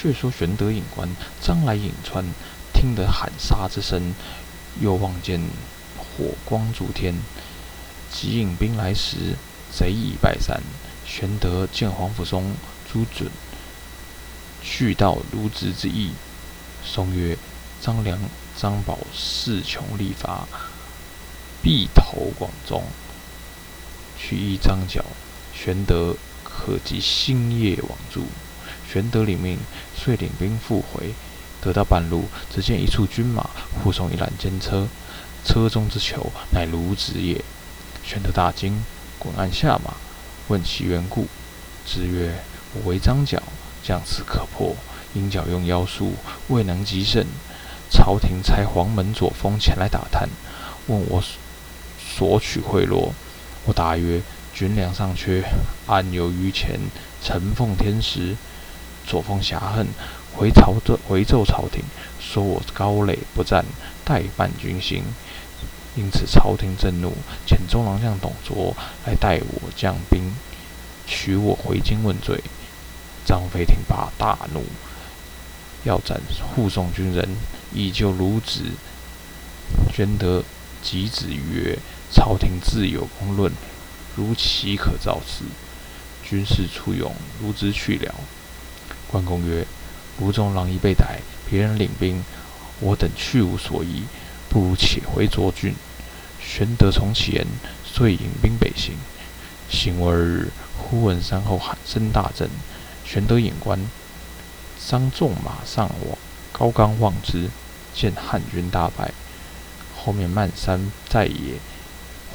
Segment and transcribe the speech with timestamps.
[0.00, 1.08] 却说玄德引关
[1.42, 2.24] 张来引川，
[2.72, 4.14] 听得喊杀之声，
[4.80, 5.40] 又望见
[5.96, 7.16] 火光烛天，
[8.08, 9.34] 急引兵来时，
[9.76, 10.62] 贼已败散。
[11.04, 12.54] 玄德见黄甫松、
[12.92, 13.28] 朱准
[14.62, 16.12] 去到卢植之意，
[16.84, 17.36] 松曰
[17.82, 18.20] ：“张良、
[18.56, 20.46] 张宝势穷力乏，
[21.60, 22.84] 必投广中。
[24.16, 25.04] 去一张角，
[25.52, 28.26] 玄德可及星夜往助。”
[28.90, 29.58] 玄德领命，
[29.96, 31.12] 遂领兵复回。
[31.60, 32.24] 得到半路，
[32.54, 33.50] 只见一处军马
[33.82, 34.86] 护送一辆监车，
[35.44, 37.44] 车中之囚乃卢植也。
[38.04, 38.82] 玄德大惊，
[39.18, 39.94] 滚按下马。
[40.46, 41.26] 问其缘故，
[41.84, 42.32] 子曰
[42.72, 43.42] ：“我为张角，
[43.84, 44.74] 将此可破。
[45.14, 46.14] 因角用妖术，
[46.48, 47.26] 未能及胜。
[47.90, 50.28] 朝廷差黄门左峰前来打探，
[50.86, 51.22] 问我
[51.98, 53.10] 索取贿赂。
[53.64, 54.22] 我答曰：
[54.54, 55.42] 军粮尚缺，
[55.86, 56.78] 安有余钱
[57.22, 58.36] 臣奉天时？
[59.08, 59.86] 左峰侠恨，
[60.36, 60.74] 回朝
[61.08, 61.82] 回奏朝廷，
[62.20, 63.64] 说我高垒不战，
[64.04, 65.02] 代办军心。”
[65.96, 67.12] 因此，朝廷震怒，
[67.44, 70.32] 遣中郎将董卓来带我将兵，
[71.06, 72.40] 取我回京问罪。
[73.24, 74.64] 张飞听罢大怒，
[75.82, 76.20] 要斩
[76.54, 77.28] 护送军人，
[77.72, 78.74] 以救卢植。
[79.92, 80.44] 玄德
[80.82, 81.78] 即止曰
[82.12, 83.52] ：“朝廷自有公论，
[84.14, 85.44] 如岂可造次？
[86.22, 88.14] 军士出勇，卢植去了。”
[89.10, 89.66] 关公曰
[90.20, 92.22] ：“卢中郎已被逮，别人领兵，
[92.80, 94.04] 我等去无所依，
[94.48, 95.74] 不如且回涿郡。”
[96.40, 97.46] 玄德从其言，
[97.84, 98.94] 遂引兵北行。
[99.68, 102.48] 行二日，忽闻山后喊声大震。
[103.04, 103.78] 玄德引关，
[104.78, 106.18] 张纵马上往
[106.52, 107.50] 高冈望之，
[107.94, 109.12] 见汉军大败，
[109.96, 111.58] 后面漫山在野，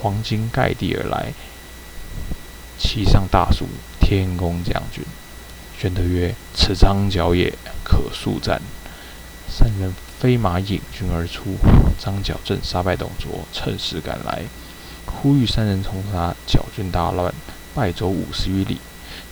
[0.00, 1.32] 黄金盖地而来，
[2.78, 3.66] 其上大书
[4.00, 5.04] “天公将军”。
[5.80, 7.50] 玄德曰：“此张角也，
[7.82, 8.60] 可速战。”
[9.48, 11.56] 三人飞马引军而出，
[11.98, 14.42] 张角正杀败董卓，趁势赶来，
[15.06, 17.32] 呼吁三人从杀，角军大乱，
[17.74, 18.76] 败走五十余里。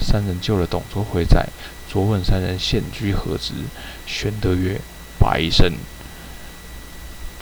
[0.00, 1.46] 三人救了董卓回寨，
[1.86, 3.52] 卓问三人现居何职，
[4.06, 4.80] 玄德曰
[5.20, 5.74] ：“白胜。”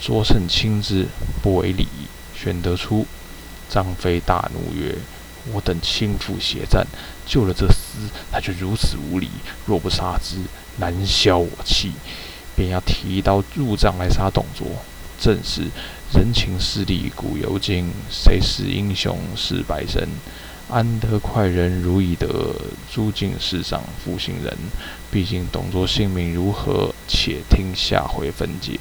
[0.03, 1.07] 卓胜亲之，
[1.41, 1.87] 不为礼。
[2.35, 3.07] 玄德出，
[3.69, 4.97] 张飞大怒曰
[5.53, 6.87] ：“我等亲赴血战，
[7.27, 7.73] 救了这厮，
[8.31, 9.29] 他却如此无礼，
[9.67, 10.37] 若不杀之，
[10.79, 11.93] 难消我气。”
[12.57, 14.67] 便要提刀入帐来杀董卓，
[15.21, 15.65] 正是
[16.15, 20.09] 人情势利古犹今，谁是英雄是百胜？
[20.71, 22.57] 安得快人如已得，
[22.91, 24.57] 诸尽世上负心人。
[25.11, 26.95] 毕竟董卓性命如何？
[27.07, 28.79] 且听下回分解。